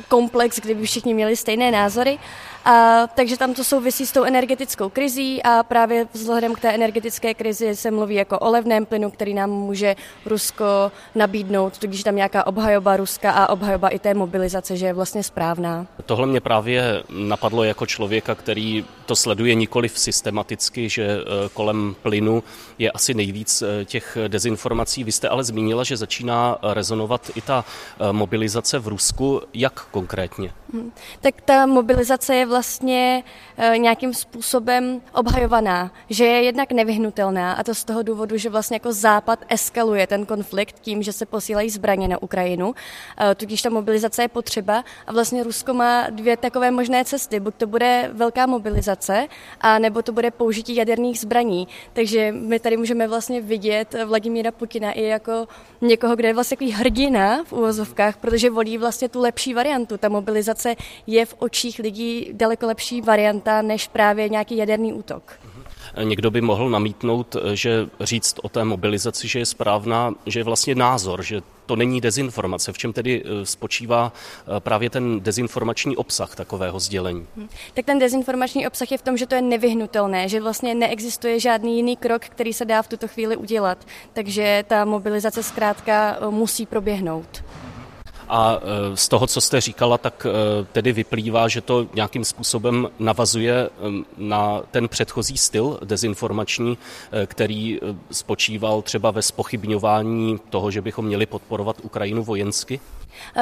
[0.09, 2.19] komplex, kde by všichni měli stejné názory.
[2.65, 7.35] A, takže tam to souvisí s tou energetickou krizí a právě vzhledem k té energetické
[7.35, 9.97] krizi se mluví jako o levném plynu, který nám může
[10.27, 15.23] Rusko nabídnout, tudíž tam nějaká obhajoba Ruska a obhajoba i té mobilizace, že je vlastně
[15.23, 15.87] správná.
[16.07, 22.43] Tohle mě právě napadlo jako člověka, který to sleduje nikoli systematicky, že eh, kolem plynu
[22.79, 25.05] je asi nejvíc eh, těch dezinformací.
[25.05, 27.65] Vy jste ale zmínila, že začíná rezonovat i ta
[28.13, 30.53] mobilizace mobilizace v Rusku, jak konkrétně?
[30.73, 30.93] Hmm.
[31.21, 33.23] Tak ta mobilizace je vlastně
[33.77, 38.93] nějakým způsobem obhajovaná, že je jednak nevyhnutelná a to z toho důvodu, že vlastně jako
[38.93, 42.75] Západ eskaluje ten konflikt tím, že se posílají zbraně na Ukrajinu,
[43.37, 47.41] tudíž ta mobilizace je potřeba a vlastně Rusko má dvě takové možné cesty.
[47.41, 49.00] Buď to bude velká mobilizace,
[49.61, 51.69] a nebo to bude použití jaderných zbraní.
[51.93, 55.49] Takže my tady můžeme vlastně vidět Vladimíra Putina i jako
[55.81, 59.99] někoho, kde je vlastně takový hrdina v úvozovkách, protože volí vlastně tu lepší variantu.
[59.99, 65.39] Ta mobilizace je v očích lidí daleko lepší varianta než právě nějaký jaderný útok.
[66.03, 70.75] Někdo by mohl namítnout, že říct o té mobilizaci, že je správná, že je vlastně
[70.75, 72.73] názor, že to není dezinformace.
[72.73, 77.27] V čem tedy eh, spočívá eh, právě ten dezinformační obsah takového sdělení?
[77.37, 77.49] Hm.
[77.75, 81.77] Tak ten dezinformační obsah je v tom, že to je nevyhnutelné, že vlastně neexistuje žádný
[81.77, 83.87] jiný krok, který se dá v tuto chvíli udělat.
[84.13, 87.43] Takže ta mobilizace zkrátka eh, musí proběhnout.
[88.31, 92.89] A e, z toho, co jste říkala, tak e, tedy vyplývá, že to nějakým způsobem
[92.99, 93.71] navazuje e,
[94.17, 96.79] na ten předchozí styl dezinformační,
[97.27, 102.81] který spočíval třeba ve spochybňování toho, že bychom měli podporovat Ukrajinu vojensky?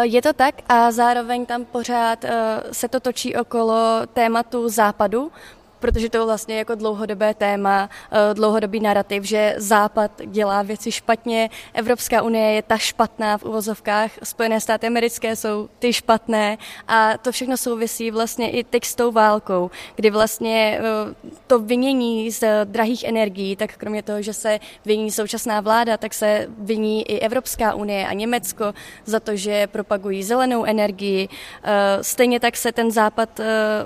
[0.02, 2.24] Je to tak a zároveň tam pořád
[2.72, 3.76] se to točí okolo
[4.14, 5.32] tématu západu,
[5.78, 11.50] protože to je vlastně jako dlouhodobé téma, eh, dlouhodobý narrativ, že Západ dělá věci špatně,
[11.74, 16.58] Evropská unie je ta špatná v uvozovkách, Spojené státy americké jsou ty špatné.
[16.88, 21.14] A to všechno souvisí vlastně i teď s tou válkou, kdy vlastně eh,
[21.46, 26.46] to vinění z drahých energií, tak kromě toho, že se viní současná vláda, tak se
[26.58, 31.28] viní i Evropská unie a Německo za to, že propagují zelenou energii.
[31.62, 33.40] Eh, stejně tak se ten Západ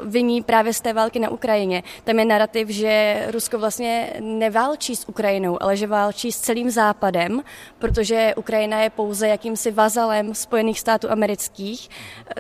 [0.04, 5.08] viní právě z té války na Ukrajině tam je narrativ, že Rusko vlastně neválčí s
[5.08, 7.42] Ukrajinou, ale že válčí s celým západem,
[7.78, 11.88] protože Ukrajina je pouze jakýmsi vazalem Spojených států amerických.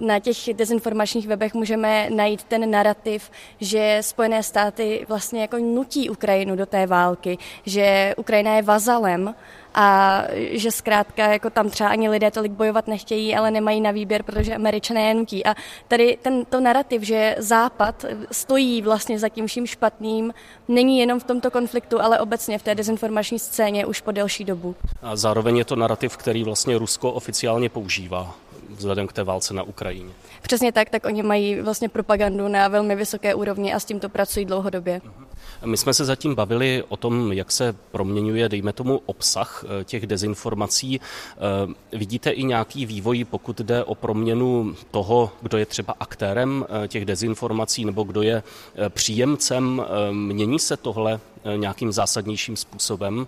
[0.00, 6.56] Na těch dezinformačních webech můžeme najít ten narrativ, že Spojené státy vlastně jako nutí Ukrajinu
[6.56, 9.34] do té války, že Ukrajina je vazalem
[9.74, 14.22] a že zkrátka jako tam třeba ani lidé tolik bojovat nechtějí, ale nemají na výběr,
[14.22, 15.46] protože američané je nutí.
[15.46, 15.54] A
[15.88, 20.34] tady tento narrativ, že Západ stojí vlastně za tím vším špatným,
[20.68, 24.74] není jenom v tomto konfliktu, ale obecně v té dezinformační scéně už po delší dobu.
[25.02, 28.34] A zároveň je to narrativ, který vlastně Rusko oficiálně používá
[28.68, 30.12] vzhledem k té válce na Ukrajině.
[30.42, 34.46] Přesně tak, tak oni mají vlastně propagandu na velmi vysoké úrovni a s tímto pracují
[34.46, 34.98] dlouhodobě.
[34.98, 35.31] Uh-huh.
[35.64, 40.06] My jsme se zatím bavili o tom, jak se proměňuje, dejme tomu, obsah eh, těch
[40.06, 41.00] dezinformací.
[41.00, 46.88] Eh, vidíte i nějaký vývoj, pokud jde o proměnu toho, kdo je třeba aktérem eh,
[46.88, 48.42] těch dezinformací nebo kdo je
[48.88, 49.84] příjemcem?
[50.10, 51.20] Mění se tohle
[51.56, 53.26] nějakým zásadnějším způsobem?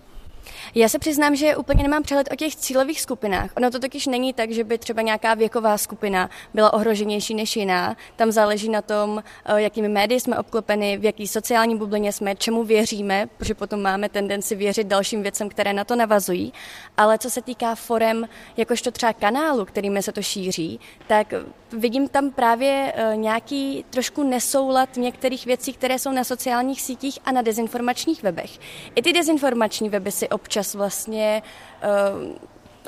[0.75, 3.49] Já se přiznám, že úplně nemám přehled o těch cílových skupinách.
[3.57, 7.95] Ono to totiž není tak, že by třeba nějaká věková skupina byla ohroženější než jiná.
[8.15, 12.63] Tam záleží na tom, eh, jakými médii jsme obklopeni, v jaký sociální bublině jsme, čemu
[12.63, 16.53] věříme, protože potom máme tendenci věřit dalším věcem, které na to navazují.
[16.97, 21.33] Ale co se týká forem, jakožto třeba kanálu, kterými se to šíří, tak
[21.71, 27.31] vidím tam právě eh, nějaký trošku nesoulad některých věcí, které jsou na sociálních sítích a
[27.31, 28.59] na dezinformačních webech.
[28.95, 31.41] I ty dezinformační weby si občas vlastně
[31.83, 32.35] uh,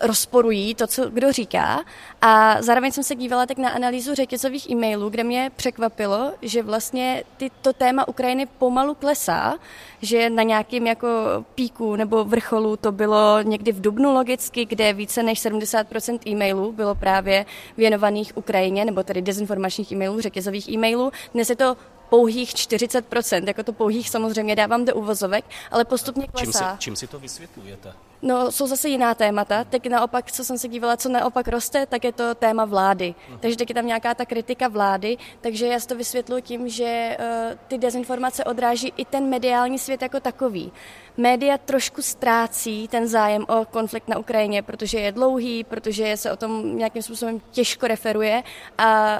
[0.02, 1.84] rozporují to, co kdo říká.
[2.22, 7.24] A zároveň jsem se dívala tak na analýzu řetězových e-mailů, kde mě překvapilo, že vlastně
[7.62, 9.58] to téma Ukrajiny pomalu klesá,
[10.02, 11.08] že na nějakým jako
[11.56, 16.96] píku nebo vrcholu to bylo někdy v Dubnu logicky, kde více než 70% e-mailů bylo
[16.96, 17.46] právě
[17.78, 21.12] věnovaných Ukrajině, nebo tedy dezinformačních e-mailů, řetězových e-mailů.
[21.34, 21.78] Dnes je to
[22.10, 26.70] pouhých 40%, jako to pouhých samozřejmě dávám do uvozovek, ale postupně klesá.
[26.70, 27.94] Čím si, čím si to vysvětlujete?
[28.22, 29.64] No, jsou zase jiná témata.
[29.64, 33.16] Teď naopak, co jsem se dívala, co naopak roste, tak je to téma vlády.
[33.18, 33.38] Uh-huh.
[33.40, 37.18] Takže teď je tam nějaká ta kritika vlády, takže já si to vysvětluji tím, že
[37.20, 40.72] uh, ty dezinformace odráží i ten mediální svět jako takový.
[41.18, 46.36] Média trošku ztrácí ten zájem o konflikt na Ukrajině, protože je dlouhý, protože se o
[46.36, 48.44] tom nějakým způsobem těžko referuje
[48.78, 49.20] a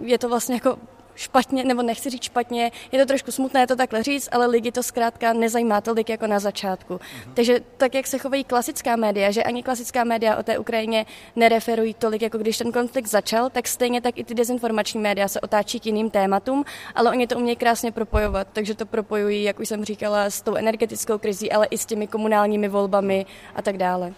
[0.00, 0.78] je to vlastně jako
[1.14, 4.82] špatně, nebo nechci říct špatně, je to trošku smutné to takhle říct, ale lidi to
[4.82, 6.94] zkrátka nezajímá tolik jako na začátku.
[6.94, 7.34] Uh-huh.
[7.34, 11.94] Takže tak, jak se chovají klasická média, že ani klasická média o té Ukrajině nereferují
[11.94, 15.80] tolik, jako když ten konflikt začal, tak stejně tak i ty dezinformační média se otáčí
[15.80, 19.84] k jiným tématům, ale oni to umějí krásně propojovat, takže to propojují, jak už jsem
[19.84, 24.12] říkala, s tou energetickou krizí, ale i s těmi komunálními volbami a tak dále.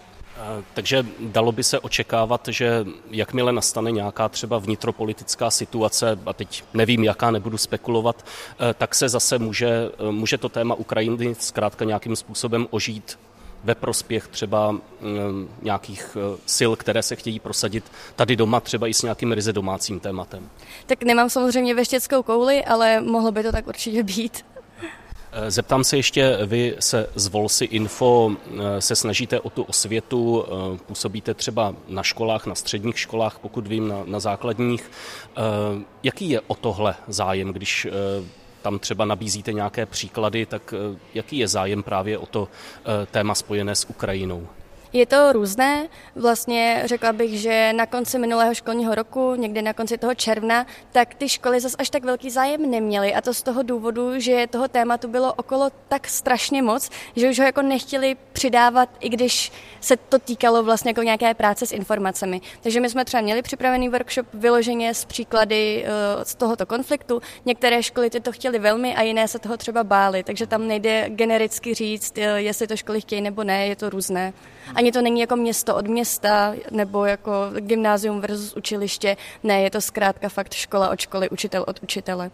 [0.73, 7.03] Takže dalo by se očekávat, že jakmile nastane nějaká třeba vnitropolitická situace, a teď nevím,
[7.03, 12.15] jaká, nebudu spekulovat, eh, tak se zase může, eh, může to téma Ukrajiny zkrátka nějakým
[12.15, 13.19] způsobem ožít
[13.63, 14.75] ve prospěch třeba
[15.61, 17.83] nějakých eh, sil, které se chtějí prosadit
[18.15, 20.49] tady doma, třeba i s nějakým ryze domácím tématem.
[20.85, 24.45] Tak nemám samozřejmě veštěckou kouli, ale mohlo by to tak určitě být.
[25.35, 30.45] Eh, zeptám se ještě, vy se z Volsi Info eh, se snažíte o tu osvětu,
[30.45, 34.91] eh, působíte třeba na školách, na středních školách, pokud vím, na, na základních.
[36.03, 37.87] Jaký je o tohle zájem, když
[38.61, 40.73] tam třeba nabízíte nějaké příklady, tak
[41.13, 42.47] jaký je zájem právě o to
[43.11, 44.47] téma spojené s Ukrajinou?
[44.93, 45.87] Je to různé.
[46.15, 51.15] Vlastně řekla bych, že na konci minulého školního roku, někdy na konci toho června, tak
[51.15, 53.13] ty školy zase až tak velký zájem neměly.
[53.13, 57.39] A to z toho důvodu, že toho tématu bylo okolo tak strašně moc, že už
[57.39, 59.51] ho jako nechtěli přidávat, i když
[59.81, 62.41] se to týkalo vlastně jako nějaké práce s informacemi.
[62.61, 67.21] Takže my jsme třeba měli připravený workshop vyloženě z příklady uh, z tohoto konfliktu.
[67.45, 71.05] Některé školy ty to chtěly velmi a jiné se toho třeba bály, takže tam nejde
[71.09, 74.33] genericky říct, uh, jestli to školy chtějí nebo ne, je to různé.
[74.83, 79.81] Ani to není jako město od města nebo jako gymnázium versus učiliště, ne, je to
[79.81, 82.31] zkrátka fakt škola od školy, učitel od učitele.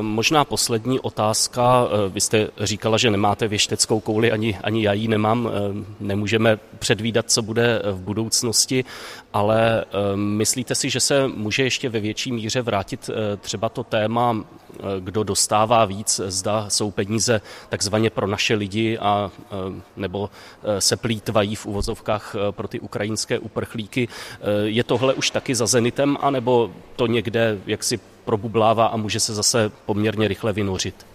[0.00, 1.86] Možná poslední otázka.
[1.86, 5.48] Eh, vy jste říkala, že nemáte věšteckou kouli, ani, ani já ji nemám.
[5.48, 8.84] Eh, nemůžeme předvídat, co bude v budoucnosti,
[9.32, 13.10] ale eh, myslíte si, že se může ještě ve větší míře vrátit
[13.40, 14.44] třeba to téma,
[15.00, 19.30] kdo dostává víc, zda jsou peníze takzvaně pro naše lidi a
[19.96, 20.30] nebo
[20.78, 24.08] se plítvají v uvozovkách pro ty ukrajinské uprchlíky.
[24.64, 29.72] Je tohle už taky za zenitem, anebo to někde jaksi probublává a může se zase
[29.86, 31.06] poměrně rychle vynořit.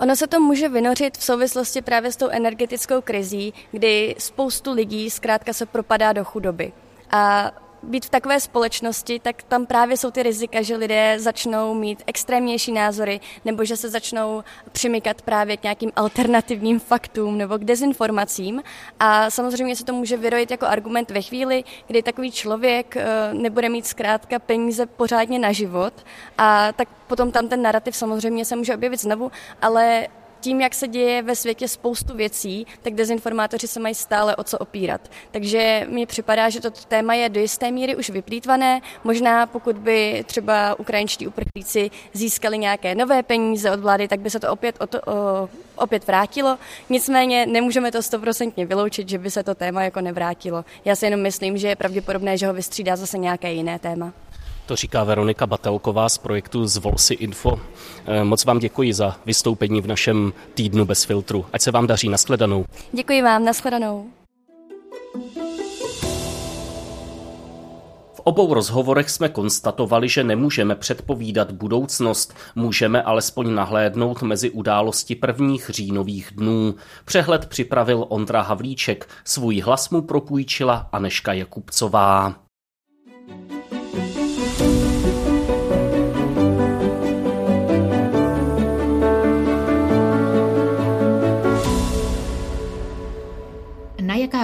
[0.00, 5.10] Ono se to může vynořit v souvislosti právě s tou energetickou krizí, kdy spoustu lidí
[5.10, 6.72] zkrátka se propadá do chudoby.
[7.10, 7.52] A
[7.86, 12.72] být v takové společnosti, tak tam právě jsou ty rizika, že lidé začnou mít extrémnější
[12.72, 18.62] názory nebo že se začnou přimykat právě k nějakým alternativním faktům nebo k dezinformacím.
[19.00, 23.68] A samozřejmě se to může vyrojit jako argument ve chvíli, kdy takový člověk eh, nebude
[23.68, 25.92] mít zkrátka peníze pořádně na život
[26.38, 29.32] a tak potom tam ten narrativ samozřejmě se může objevit znovu,
[29.62, 30.08] ale
[30.40, 34.58] tím, jak se děje ve světě spoustu věcí, tak dezinformátoři se mají stále o co
[34.58, 35.00] opírat.
[35.30, 38.80] Takže mi připadá, že toto téma je do jisté míry už vyplýtvané.
[39.04, 44.40] Možná pokud by třeba ukrajinští uprchlíci získali nějaké nové peníze od vlády, tak by se
[44.40, 46.58] to opět, o to, o, opět vrátilo.
[46.90, 50.64] Nicméně nemůžeme to stoprocentně vyloučit, že by se to téma jako nevrátilo.
[50.84, 54.12] Já si jenom myslím, že je pravděpodobné, že ho vystřídá zase nějaké jiné téma.
[54.66, 57.60] To říká Veronika Batelková z projektu Zvolsi Info.
[58.06, 61.46] Eh, moc vám děkuji za vystoupení v našem týdnu bez filtru.
[61.52, 62.08] Ať se vám daří.
[62.08, 62.64] Naschledanou.
[62.92, 63.44] Děkuji vám.
[63.44, 64.06] Naschledanou.
[68.14, 75.70] V obou rozhovorech jsme konstatovali, že nemůžeme předpovídat budoucnost, můžeme alespoň nahlédnout mezi události prvních
[75.70, 76.74] říjnových dnů.
[77.04, 82.45] Přehled připravil Ondra Havlíček, svůj hlas mu propůjčila Aneška Jakubcová.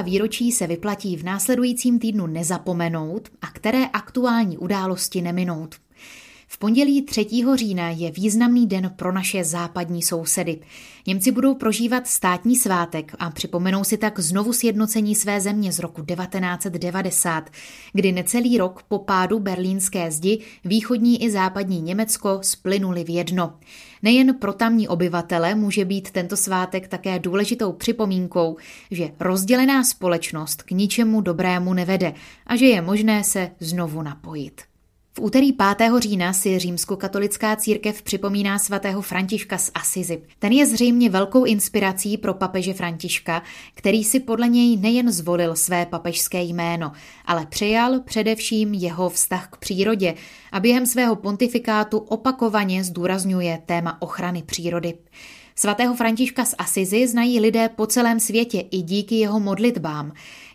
[0.02, 5.74] Výročí se vyplatí v následujícím týdnu nezapomenout a které aktuální události neminout.
[6.48, 7.26] V pondělí 3.
[7.54, 10.60] října je významný den pro naše západní sousedy.
[11.06, 16.02] Němci budou prožívat státní svátek a připomenou si tak znovu sjednocení své země z roku
[16.02, 17.50] 1990,
[17.92, 23.54] kdy necelý rok po pádu berlínské zdi východní i západní Německo splynuli v jedno.
[24.02, 28.56] Nejen pro tamní obyvatele může být tento svátek také důležitou připomínkou,
[28.90, 32.14] že rozdělená společnost k ničemu dobrému nevede
[32.46, 34.71] a že je možné se znovu napojit.
[35.14, 35.90] V úterý 5.
[35.98, 40.22] října si římskokatolická církev připomíná svatého Františka z Asizi.
[40.38, 43.42] Ten je zřejmě velkou inspirací pro papeže Františka,
[43.74, 46.92] který si podle něj nejen zvolil své papežské jméno,
[47.26, 50.14] ale přijal především jeho vztah k přírodě
[50.52, 54.94] a během svého pontifikátu opakovaně zdůrazňuje téma ochrany přírody.
[55.56, 60.12] Svatého Františka z Asizi znají lidé po celém světě i díky jeho modlitbám.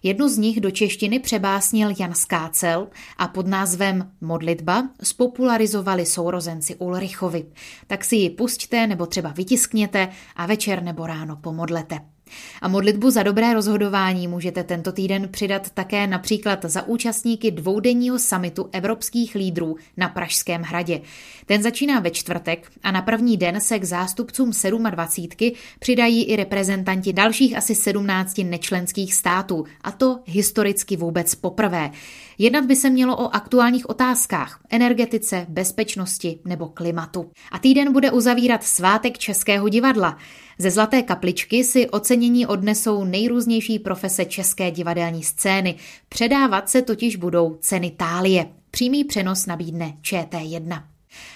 [0.07, 2.87] Jednu z nich do češtiny přebásnil Jan Skácel
[3.17, 7.45] a pod názvem Modlitba spopularizovali sourozenci Ulrichovi.
[7.87, 12.16] Tak si ji pusťte nebo třeba vytiskněte a večer nebo ráno pomodlete.
[12.61, 18.69] A modlitbu za dobré rozhodování můžete tento týden přidat také například za účastníky dvoudenního samitu
[18.71, 21.01] evropských lídrů na Pražském hradě.
[21.45, 24.51] Ten začíná ve čtvrtek a na první den se k zástupcům
[24.89, 31.91] 27 přidají i reprezentanti dalších asi 17 nečlenských států, a to historicky vůbec poprvé.
[32.37, 37.31] Jednat by se mělo o aktuálních otázkách, energetice, bezpečnosti nebo klimatu.
[37.51, 40.17] A týden bude uzavírat svátek Českého divadla.
[40.57, 45.75] Ze Zlaté kapličky si ocenění odnesou nejrůznější profese české divadelní scény.
[46.09, 48.45] Předávat se totiž budou ceny tálie.
[48.71, 50.83] Přímý přenos nabídne ČT1.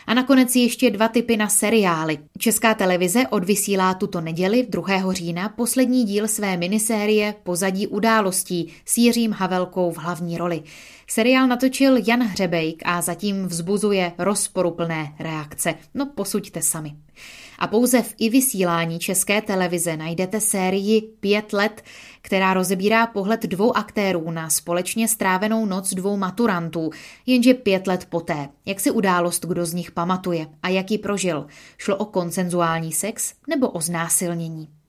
[0.07, 2.17] A nakonec ještě dva typy na seriály.
[2.37, 5.13] Česká televize odvysílá tuto neděli 2.
[5.13, 10.63] října poslední díl své minisérie Pozadí událostí s Jiřím Havelkou v hlavní roli.
[11.07, 15.73] Seriál natočil Jan Hřebejk a zatím vzbuzuje rozporuplné reakce.
[15.93, 16.95] No posuďte sami.
[17.61, 21.83] A pouze v i vysílání české televize najdete sérii Pět let,
[22.21, 26.89] která rozebírá pohled dvou aktérů na společně strávenou noc dvou maturantů,
[27.25, 28.49] jenže pět let poté.
[28.65, 31.47] Jak si událost kdo z nich pamatuje a jak ji prožil?
[31.77, 34.80] Šlo o konsenzuální sex nebo o znásilnění?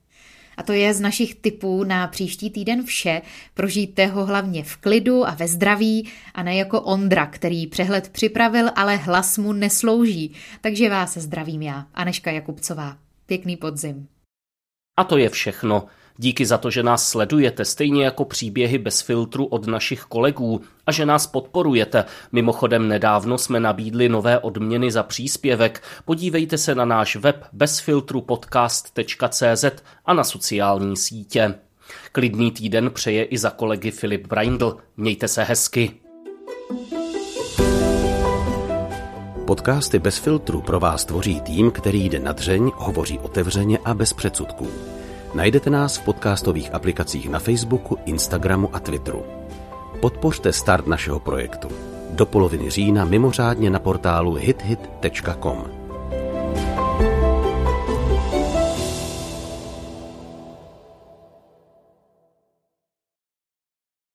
[0.57, 3.21] A to je z našich typů na příští týden vše.
[3.53, 8.69] Prožijte ho hlavně v klidu a ve zdraví a ne jako Ondra, který přehled připravil,
[8.75, 10.35] ale hlas mu neslouží.
[10.61, 12.97] Takže vás zdravím já, Aneška Jakubcová.
[13.25, 14.07] Pěkný podzim.
[14.97, 15.87] A to je všechno.
[16.17, 20.91] Díky za to, že nás sledujete, stejně jako příběhy bez filtru od našich kolegů a
[20.91, 22.05] že nás podporujete.
[22.31, 25.83] Mimochodem nedávno jsme nabídli nové odměny za příspěvek.
[26.05, 29.65] Podívejte se na náš web bezfiltrupodcast.cz
[30.05, 31.55] a na sociální sítě.
[32.11, 34.77] Klidný týden přeje i za kolegy Filip Braindl.
[34.97, 35.91] Mějte se hezky.
[39.45, 44.13] Podcasty bez filtru pro vás tvoří tým, který jde na dřeň, hovoří otevřeně a bez
[44.13, 44.67] předsudků.
[45.33, 49.25] Najdete nás v podcastových aplikacích na Facebooku, Instagramu a Twitteru.
[50.01, 51.67] Podpořte start našeho projektu.
[52.09, 55.65] Do poloviny října mimořádně na portálu hithit.com.